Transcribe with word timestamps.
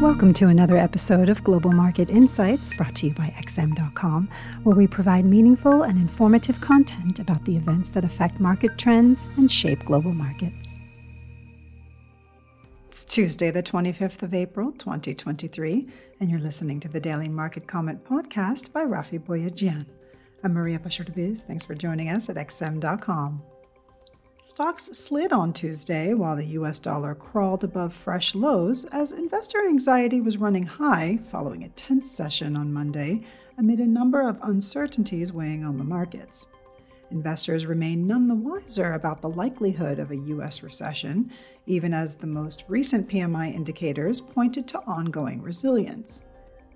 Welcome 0.00 0.32
to 0.34 0.46
another 0.46 0.78
episode 0.78 1.28
of 1.28 1.44
Global 1.44 1.72
Market 1.72 2.08
Insights 2.08 2.74
brought 2.74 2.94
to 2.96 3.08
you 3.08 3.12
by 3.12 3.34
XM.com, 3.36 4.30
where 4.62 4.74
we 4.74 4.86
provide 4.86 5.26
meaningful 5.26 5.82
and 5.82 5.98
informative 5.98 6.58
content 6.62 7.18
about 7.18 7.44
the 7.44 7.54
events 7.54 7.90
that 7.90 8.02
affect 8.02 8.40
market 8.40 8.78
trends 8.78 9.28
and 9.36 9.52
shape 9.52 9.84
global 9.84 10.14
markets. 10.14 10.78
It's 12.88 13.04
Tuesday, 13.04 13.50
the 13.50 13.62
25th 13.62 14.22
of 14.22 14.32
April, 14.32 14.72
2023, 14.72 15.86
and 16.18 16.30
you're 16.30 16.40
listening 16.40 16.80
to 16.80 16.88
the 16.88 16.98
Daily 16.98 17.28
Market 17.28 17.68
Comment 17.68 18.02
podcast 18.02 18.72
by 18.72 18.86
Raffi 18.86 19.22
Boyadjian. 19.22 19.84
I'm 20.42 20.54
Maria 20.54 20.78
Pachordiz. 20.78 21.42
Thanks 21.42 21.66
for 21.66 21.74
joining 21.74 22.08
us 22.08 22.30
at 22.30 22.36
XM.com. 22.36 23.42
Stocks 24.42 24.84
slid 24.96 25.34
on 25.34 25.52
Tuesday 25.52 26.14
while 26.14 26.34
the 26.34 26.46
US 26.46 26.78
dollar 26.78 27.14
crawled 27.14 27.62
above 27.62 27.92
fresh 27.92 28.34
lows 28.34 28.86
as 28.86 29.12
investor 29.12 29.60
anxiety 29.68 30.22
was 30.22 30.38
running 30.38 30.62
high 30.62 31.18
following 31.30 31.64
a 31.64 31.68
tense 31.70 32.10
session 32.10 32.56
on 32.56 32.72
Monday 32.72 33.20
amid 33.58 33.80
a 33.80 33.86
number 33.86 34.26
of 34.26 34.40
uncertainties 34.42 35.30
weighing 35.30 35.62
on 35.62 35.76
the 35.76 35.84
markets. 35.84 36.46
Investors 37.10 37.66
remain 37.66 38.06
none 38.06 38.28
the 38.28 38.34
wiser 38.34 38.94
about 38.94 39.20
the 39.20 39.28
likelihood 39.28 39.98
of 39.98 40.10
a 40.10 40.16
U.S. 40.16 40.62
recession, 40.62 41.30
even 41.66 41.92
as 41.92 42.16
the 42.16 42.26
most 42.26 42.64
recent 42.66 43.10
PMI 43.10 43.54
indicators 43.54 44.22
pointed 44.22 44.66
to 44.68 44.80
ongoing 44.86 45.42
resilience. 45.42 46.22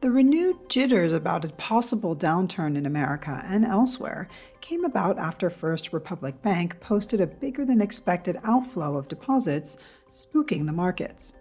The 0.00 0.10
renewed 0.12 0.68
jitters 0.68 1.12
about 1.12 1.44
a 1.44 1.48
possible 1.48 2.14
downturn 2.14 2.76
in 2.76 2.86
America 2.86 3.42
and 3.44 3.64
elsewhere 3.64 4.28
came 4.60 4.84
about 4.84 5.18
after 5.18 5.50
First 5.50 5.92
Republic 5.92 6.40
Bank 6.40 6.78
posted 6.78 7.20
a 7.20 7.26
bigger 7.26 7.64
than 7.64 7.80
expected 7.80 8.38
outflow 8.44 8.96
of 8.96 9.08
deposits, 9.08 9.76
spooking 10.12 10.66
the 10.66 10.72
markets. 10.72 11.32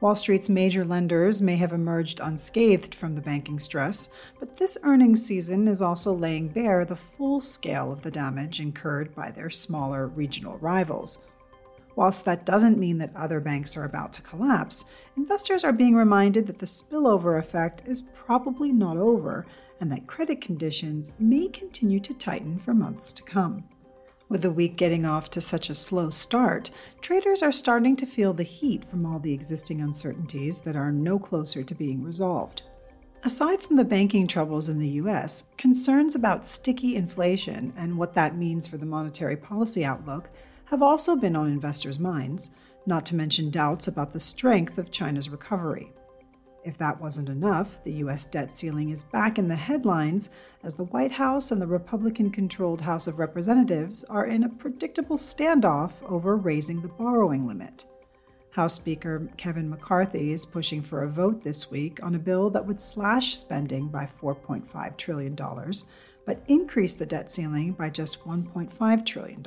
Wall 0.00 0.16
Street's 0.16 0.48
major 0.48 0.84
lenders 0.84 1.40
may 1.40 1.54
have 1.54 1.72
emerged 1.72 2.18
unscathed 2.18 2.92
from 2.92 3.14
the 3.14 3.22
banking 3.22 3.60
stress, 3.60 4.08
but 4.40 4.56
this 4.56 4.76
earnings 4.82 5.24
season 5.24 5.68
is 5.68 5.80
also 5.80 6.12
laying 6.12 6.48
bare 6.48 6.84
the 6.84 6.96
full 6.96 7.40
scale 7.40 7.92
of 7.92 8.02
the 8.02 8.10
damage 8.10 8.58
incurred 8.58 9.14
by 9.14 9.30
their 9.30 9.48
smaller 9.48 10.08
regional 10.08 10.58
rivals. 10.58 11.20
Whilst 11.96 12.26
that 12.26 12.44
doesn't 12.44 12.78
mean 12.78 12.98
that 12.98 13.16
other 13.16 13.40
banks 13.40 13.74
are 13.74 13.84
about 13.84 14.12
to 14.12 14.22
collapse, 14.22 14.84
investors 15.16 15.64
are 15.64 15.72
being 15.72 15.96
reminded 15.96 16.46
that 16.46 16.58
the 16.58 16.66
spillover 16.66 17.38
effect 17.38 17.82
is 17.86 18.10
probably 18.14 18.70
not 18.70 18.98
over 18.98 19.46
and 19.80 19.90
that 19.90 20.06
credit 20.06 20.42
conditions 20.42 21.12
may 21.18 21.48
continue 21.48 21.98
to 22.00 22.14
tighten 22.14 22.58
for 22.58 22.74
months 22.74 23.12
to 23.14 23.22
come. 23.22 23.64
With 24.28 24.42
the 24.42 24.50
week 24.50 24.76
getting 24.76 25.06
off 25.06 25.30
to 25.30 25.40
such 25.40 25.70
a 25.70 25.74
slow 25.74 26.10
start, 26.10 26.70
traders 27.00 27.42
are 27.42 27.52
starting 27.52 27.96
to 27.96 28.06
feel 28.06 28.34
the 28.34 28.42
heat 28.42 28.84
from 28.84 29.06
all 29.06 29.18
the 29.18 29.32
existing 29.32 29.80
uncertainties 29.80 30.60
that 30.62 30.76
are 30.76 30.92
no 30.92 31.18
closer 31.18 31.62
to 31.62 31.74
being 31.74 32.02
resolved. 32.02 32.62
Aside 33.22 33.62
from 33.62 33.76
the 33.76 33.84
banking 33.84 34.26
troubles 34.26 34.68
in 34.68 34.78
the 34.78 34.88
US, 35.00 35.44
concerns 35.56 36.14
about 36.14 36.46
sticky 36.46 36.94
inflation 36.96 37.72
and 37.76 37.96
what 37.96 38.14
that 38.14 38.36
means 38.36 38.66
for 38.66 38.76
the 38.76 38.86
monetary 38.86 39.36
policy 39.36 39.84
outlook 39.84 40.28
have 40.66 40.82
also 40.82 41.16
been 41.16 41.36
on 41.36 41.48
investors' 41.48 41.98
minds, 41.98 42.50
not 42.86 43.04
to 43.06 43.16
mention 43.16 43.50
doubts 43.50 43.88
about 43.88 44.12
the 44.12 44.20
strength 44.20 44.78
of 44.78 44.90
China's 44.90 45.28
recovery. 45.28 45.92
If 46.64 46.78
that 46.78 47.00
wasn't 47.00 47.28
enough, 47.28 47.82
the 47.84 47.92
U.S. 47.92 48.24
debt 48.24 48.56
ceiling 48.56 48.90
is 48.90 49.04
back 49.04 49.38
in 49.38 49.46
the 49.46 49.54
headlines 49.54 50.30
as 50.64 50.74
the 50.74 50.84
White 50.84 51.12
House 51.12 51.52
and 51.52 51.62
the 51.62 51.66
Republican 51.66 52.30
controlled 52.30 52.80
House 52.80 53.06
of 53.06 53.20
Representatives 53.20 54.02
are 54.04 54.26
in 54.26 54.42
a 54.42 54.48
predictable 54.48 55.16
standoff 55.16 55.92
over 56.08 56.36
raising 56.36 56.82
the 56.82 56.88
borrowing 56.88 57.46
limit. 57.46 57.84
House 58.50 58.74
Speaker 58.74 59.28
Kevin 59.36 59.70
McCarthy 59.70 60.32
is 60.32 60.44
pushing 60.44 60.82
for 60.82 61.04
a 61.04 61.08
vote 61.08 61.44
this 61.44 61.70
week 61.70 62.02
on 62.02 62.16
a 62.16 62.18
bill 62.18 62.50
that 62.50 62.66
would 62.66 62.80
slash 62.80 63.36
spending 63.36 63.86
by 63.86 64.08
$4.5 64.20 64.96
trillion, 64.96 65.36
but 66.24 66.42
increase 66.48 66.94
the 66.94 67.06
debt 67.06 67.30
ceiling 67.30 67.74
by 67.74 67.90
just 67.90 68.24
$1.5 68.24 69.06
trillion. 69.06 69.46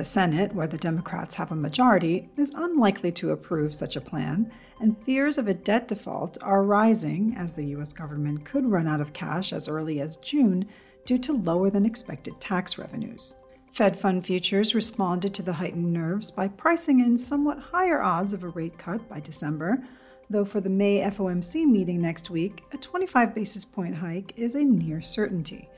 The 0.00 0.04
Senate, 0.04 0.54
where 0.54 0.66
the 0.66 0.78
Democrats 0.78 1.34
have 1.34 1.52
a 1.52 1.54
majority, 1.54 2.30
is 2.38 2.54
unlikely 2.54 3.12
to 3.12 3.32
approve 3.32 3.74
such 3.74 3.96
a 3.96 4.00
plan, 4.00 4.50
and 4.80 4.96
fears 4.96 5.36
of 5.36 5.46
a 5.46 5.52
debt 5.52 5.88
default 5.88 6.38
are 6.40 6.62
rising 6.62 7.34
as 7.36 7.52
the 7.52 7.66
U.S. 7.66 7.92
government 7.92 8.46
could 8.46 8.64
run 8.64 8.88
out 8.88 9.02
of 9.02 9.12
cash 9.12 9.52
as 9.52 9.68
early 9.68 10.00
as 10.00 10.16
June 10.16 10.66
due 11.04 11.18
to 11.18 11.34
lower 11.34 11.68
than 11.68 11.84
expected 11.84 12.40
tax 12.40 12.78
revenues. 12.78 13.34
Fed 13.74 14.00
fund 14.00 14.24
futures 14.24 14.74
responded 14.74 15.34
to 15.34 15.42
the 15.42 15.52
heightened 15.52 15.92
nerves 15.92 16.30
by 16.30 16.48
pricing 16.48 17.00
in 17.00 17.18
somewhat 17.18 17.58
higher 17.58 18.00
odds 18.00 18.32
of 18.32 18.42
a 18.42 18.48
rate 18.48 18.78
cut 18.78 19.06
by 19.06 19.20
December, 19.20 19.84
though 20.30 20.46
for 20.46 20.62
the 20.62 20.70
May 20.70 21.00
FOMC 21.00 21.66
meeting 21.66 22.00
next 22.00 22.30
week, 22.30 22.64
a 22.72 22.78
25 22.78 23.34
basis 23.34 23.66
point 23.66 23.96
hike 23.96 24.32
is 24.34 24.54
a 24.54 24.64
near 24.64 25.02
certainty. 25.02 25.68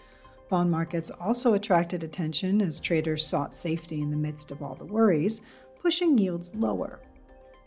Bond 0.52 0.70
markets 0.70 1.10
also 1.10 1.54
attracted 1.54 2.04
attention 2.04 2.60
as 2.60 2.78
traders 2.78 3.26
sought 3.26 3.56
safety 3.56 4.02
in 4.02 4.10
the 4.10 4.18
midst 4.18 4.50
of 4.50 4.62
all 4.62 4.74
the 4.74 4.84
worries, 4.84 5.40
pushing 5.80 6.18
yields 6.18 6.54
lower. 6.54 7.00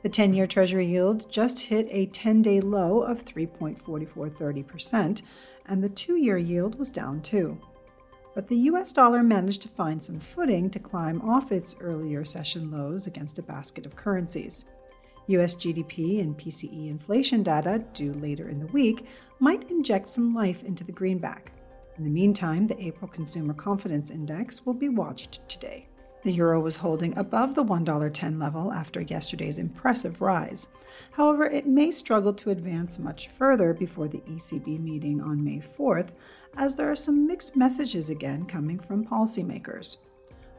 The 0.03 0.09
10 0.09 0.35
year 0.35 0.45
Treasury 0.45 0.85
yield 0.85 1.27
just 1.31 1.59
hit 1.61 1.87
a 1.89 2.05
10 2.05 2.43
day 2.43 2.61
low 2.61 3.01
of 3.01 3.25
3.4430%, 3.25 5.23
and 5.65 5.83
the 5.83 5.89
two 5.89 6.17
year 6.17 6.37
yield 6.37 6.77
was 6.77 6.91
down 6.91 7.23
too. 7.23 7.59
But 8.35 8.45
the 8.45 8.69
US 8.69 8.91
dollar 8.91 9.23
managed 9.23 9.63
to 9.63 9.67
find 9.67 10.03
some 10.03 10.19
footing 10.19 10.69
to 10.69 10.77
climb 10.77 11.21
off 11.21 11.51
its 11.51 11.77
earlier 11.81 12.23
session 12.23 12.69
lows 12.69 13.07
against 13.07 13.39
a 13.39 13.41
basket 13.41 13.87
of 13.87 13.95
currencies. 13.95 14.65
US 15.25 15.55
GDP 15.55 16.21
and 16.21 16.37
PCE 16.37 16.91
inflation 16.91 17.41
data, 17.41 17.83
due 17.95 18.13
later 18.13 18.47
in 18.47 18.59
the 18.59 18.67
week, 18.67 19.07
might 19.39 19.71
inject 19.71 20.07
some 20.07 20.35
life 20.35 20.63
into 20.63 20.83
the 20.83 20.91
greenback. 20.91 21.51
In 21.97 22.03
the 22.03 22.09
meantime, 22.09 22.67
the 22.67 22.85
April 22.85 23.09
Consumer 23.09 23.53
Confidence 23.53 24.11
Index 24.11 24.65
will 24.65 24.73
be 24.73 24.89
watched 24.89 25.39
today. 25.47 25.87
The 26.23 26.31
euro 26.33 26.59
was 26.59 26.75
holding 26.75 27.17
above 27.17 27.53
the 27.55 27.63
$1.10 27.63 28.41
level 28.41 28.73
after 28.73 29.01
yesterday's 29.01 29.59
impressive 29.59 30.21
rise. 30.21 30.69
However, 31.11 31.45
it 31.45 31.67
may 31.67 31.91
struggle 31.91 32.33
to 32.33 32.49
advance 32.49 32.99
much 32.99 33.29
further 33.29 33.73
before 33.73 34.09
the 34.09 34.21
ECB 34.21 34.79
meeting 34.79 35.21
on 35.21 35.43
May 35.43 35.61
4th, 35.77 36.09
as 36.57 36.75
there 36.75 36.91
are 36.91 36.95
some 36.95 37.27
mixed 37.27 37.55
messages 37.55 38.09
again 38.09 38.45
coming 38.45 38.79
from 38.79 39.05
policymakers. 39.05 39.97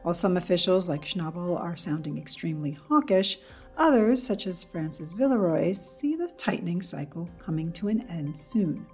While 0.01 0.13
some 0.15 0.37
officials 0.37 0.89
like 0.89 1.05
Schnabel 1.05 1.59
are 1.59 1.77
sounding 1.77 2.17
extremely 2.17 2.71
hawkish, 2.87 3.39
others, 3.77 4.23
such 4.23 4.47
as 4.47 4.63
Francis 4.63 5.11
Villeroy, 5.11 5.73
see 5.73 6.15
the 6.15 6.27
tightening 6.37 6.81
cycle 6.81 7.29
coming 7.37 7.71
to 7.73 7.89
an 7.89 8.09
end 8.09 8.39
soon. 8.39 8.87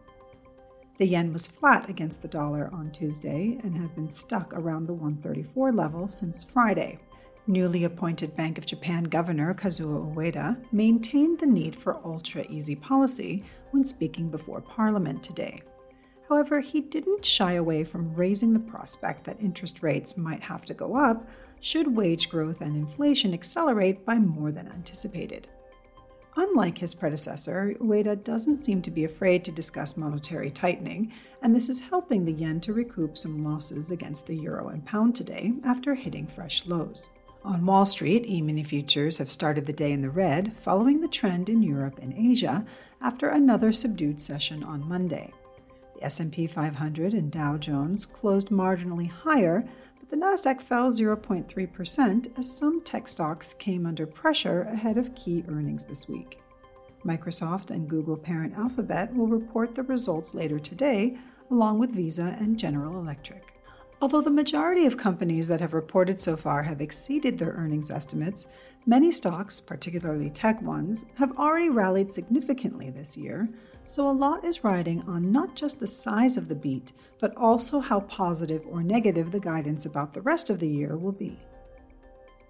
The 1.00 1.08
yen 1.08 1.34
was 1.34 1.48
flat 1.48 1.90
against 1.90 2.22
the 2.22 2.28
dollar 2.28 2.70
on 2.72 2.92
Tuesday 2.92 3.60
and 3.64 3.76
has 3.78 3.92
been 3.92 4.08
stuck 4.08 4.54
around 4.54 4.86
the 4.86 4.94
134 4.94 5.72
level 5.72 6.08
since 6.08 6.44
Friday. 6.44 7.00
Newly 7.48 7.84
appointed 7.84 8.36
Bank 8.36 8.60
of 8.60 8.66
Japan 8.66 9.04
Governor 9.04 9.54
Kazuo 9.56 10.14
Ueda 10.14 10.64
maintained 10.72 11.40
the 11.40 11.48
need 11.48 11.76
for 11.76 12.06
ultra 12.06 12.46
easy 12.48 12.76
policy 12.76 13.44
when 13.72 13.84
speaking 13.84 14.30
before 14.30 14.62
Parliament 14.62 15.24
today. 15.24 15.60
However, 16.30 16.60
he 16.60 16.80
didn't 16.80 17.26
shy 17.26 17.54
away 17.54 17.84
from 17.84 18.14
raising 18.14 18.54
the 18.54 18.60
prospect 18.60 19.26
that 19.26 19.42
interest 19.42 19.82
rates 19.82 20.16
might 20.16 20.42
have 20.44 20.64
to 20.66 20.74
go 20.74 20.96
up 20.96 21.28
should 21.60 21.96
wage 21.96 22.30
growth 22.30 22.62
and 22.62 22.76
inflation 22.76 23.34
accelerate 23.34 24.06
by 24.06 24.16
more 24.20 24.52
than 24.52 24.68
anticipated. 24.68 25.48
Unlike 26.36 26.80
his 26.80 26.96
predecessor, 26.96 27.76
Ueda 27.80 28.24
doesn't 28.24 28.58
seem 28.58 28.82
to 28.82 28.92
be 28.92 29.04
afraid 29.04 29.44
to 29.46 29.52
discuss 29.52 29.96
monetary 29.96 30.50
tightening, 30.50 31.14
and 31.44 31.56
this 31.56 31.70
is 31.70 31.80
helping 31.80 32.26
the 32.26 32.32
yen 32.32 32.60
to 32.62 32.74
recoup 32.74 33.18
some 33.18 33.44
losses 33.44 33.92
against 33.92 34.26
the 34.26 34.36
euro 34.36 34.70
and 34.70 34.84
pound 34.84 35.16
today 35.16 35.54
after 35.64 35.94
hitting 35.94 36.26
fresh 36.26 36.66
lows. 36.66 37.10
On 37.44 37.66
Wall 37.66 37.86
Street, 37.86 38.26
e-mini 38.28 38.64
futures 38.64 39.20
have 39.20 39.30
started 39.30 39.68
the 39.68 39.74
day 39.74 39.92
in 39.92 40.02
the 40.02 40.10
red, 40.10 40.56
following 40.64 41.02
the 41.02 41.08
trend 41.08 41.50
in 41.50 41.62
Europe 41.62 42.00
and 42.02 42.14
Asia 42.14 42.66
after 43.02 43.30
another 43.30 43.72
subdued 43.72 44.20
session 44.20 44.64
on 44.64 44.88
Monday. 44.88 45.32
S&P 46.04 46.48
500 46.48 47.14
and 47.14 47.32
Dow 47.32 47.58
Jones 47.58 48.06
closed 48.06 48.50
marginally 48.50 49.12
higher, 49.12 49.68
but 50.00 50.10
the 50.10 50.18
Nasdaq 50.18 50.62
fell 50.62 50.92
0.3% 50.92 52.38
as 52.38 52.58
some 52.58 52.82
tech 52.82 53.08
stocks 53.08 53.54
came 53.54 53.86
under 53.86 54.06
pressure 54.06 54.64
ahead 54.64 54.98
of 54.98 55.16
key 55.16 55.44
earnings 55.48 55.86
this 55.86 56.10
week. 56.10 56.42
Microsoft 57.06 57.72
and 57.72 57.90
Google 57.90 58.18
parent 58.18 58.54
Alphabet 58.56 59.14
will 59.14 59.28
report 59.28 59.76
the 59.76 59.84
results 59.84 60.34
later 60.34 60.60
today, 60.60 61.18
along 61.52 61.80
with 61.80 61.92
Visa 61.92 62.36
and 62.40 62.58
General 62.58 63.00
Electric. 63.00 63.54
Although 64.02 64.22
the 64.22 64.30
majority 64.30 64.86
of 64.86 64.98
companies 64.98 65.48
that 65.48 65.62
have 65.62 65.74
reported 65.74 66.20
so 66.20 66.36
far 66.36 66.64
have 66.64 66.82
exceeded 66.82 67.38
their 67.38 67.54
earnings 67.54 67.90
estimates, 67.90 68.48
many 68.86 69.12
stocks, 69.12 69.62
particularly 69.62 70.30
tech 70.30 70.62
ones, 70.62 71.06
have 71.18 71.38
already 71.38 71.70
rallied 71.70 72.12
significantly 72.12 72.90
this 72.90 73.16
year, 73.16 73.48
so 73.84 74.10
a 74.10 74.12
lot 74.12 74.44
is 74.44 74.64
riding 74.64 75.02
on 75.08 75.32
not 75.32 75.56
just 75.56 75.80
the 75.80 75.88
size 75.88 76.38
of 76.38 76.48
the 76.48 76.56
beat, 76.56 76.92
but 77.20 77.36
also 77.38 77.80
how 77.80 78.02
positive 78.02 78.66
or 78.70 78.84
negative 78.84 79.32
the 79.32 79.40
guidance 79.40 79.86
about 79.86 80.14
the 80.14 80.22
rest 80.22 80.50
of 80.50 80.60
the 80.60 80.68
year 80.68 80.98
will 80.98 81.12
be. 81.12 81.40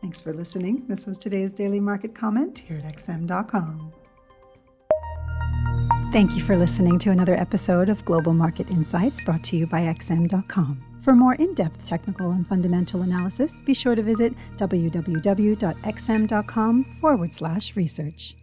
Thanks 0.01 0.19
for 0.19 0.33
listening. 0.33 0.83
This 0.87 1.05
was 1.05 1.17
today's 1.17 1.53
Daily 1.53 1.79
Market 1.79 2.13
Comment 2.13 2.59
here 2.59 2.77
at 2.77 2.95
XM.com. 2.97 3.93
Thank 6.11 6.35
you 6.35 6.43
for 6.43 6.55
listening 6.55 6.99
to 6.99 7.09
another 7.09 7.35
episode 7.35 7.89
of 7.89 8.05
Global 8.05 8.33
Market 8.33 8.69
Insights 8.69 9.23
brought 9.23 9.43
to 9.45 9.55
you 9.55 9.65
by 9.65 9.81
XM.com. 9.81 10.83
For 11.01 11.13
more 11.13 11.33
in 11.35 11.53
depth 11.53 11.83
technical 11.85 12.31
and 12.31 12.45
fundamental 12.45 13.01
analysis, 13.01 13.61
be 13.61 13.73
sure 13.73 13.95
to 13.95 14.01
visit 14.01 14.33
www.xm.com 14.57 15.57
forward 17.01 17.33
slash 17.33 17.75
research. 17.75 18.35